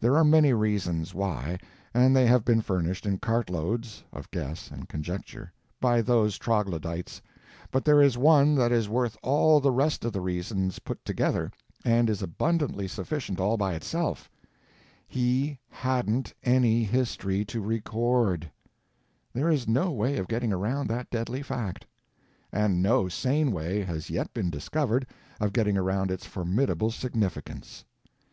[0.00, 1.58] There are many reasons why,
[1.94, 7.22] and they have been furnished in cart loads (of guess and conjecture) by those troglodytes;
[7.70, 11.52] but there is one that is worth all the rest of the reasons put together,
[11.84, 18.50] and is abundantly sufficient all by itself—he hadn't any history to record.
[19.32, 21.86] There is no way of getting around that deadly fact.
[22.50, 25.06] And no sane way has yet been discovered
[25.38, 27.84] of getting around its formidable significance.